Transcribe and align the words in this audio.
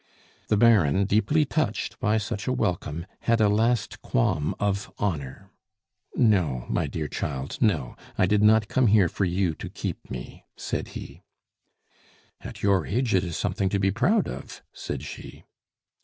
The 0.47 0.57
Baron, 0.57 1.05
deeply 1.05 1.45
touched 1.45 1.99
by 1.99 2.17
such 2.17 2.47
a 2.47 2.51
welcome, 2.53 3.05
had 3.19 3.39
a 3.39 3.47
last 3.47 4.01
qualm 4.01 4.55
of 4.59 4.91
honor. 4.97 5.51
"No, 6.15 6.65
my 6.69 6.87
dear 6.87 7.07
child, 7.07 7.59
no; 7.61 7.95
I 8.17 8.25
did 8.25 8.41
not 8.41 8.67
come 8.67 8.87
here 8.87 9.07
for 9.07 9.25
you 9.25 9.53
to 9.53 9.69
keep 9.69 10.09
me," 10.09 10.43
said 10.57 10.87
he. 10.97 11.21
"At 12.39 12.63
your 12.63 12.87
age 12.87 13.13
it 13.13 13.23
is 13.23 13.37
something 13.37 13.69
to 13.69 13.77
be 13.77 13.91
proud 13.91 14.27
of," 14.27 14.63
said 14.73 15.03
she. 15.03 15.43